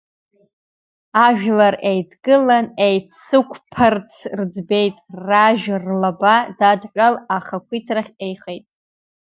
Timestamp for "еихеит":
8.25-8.67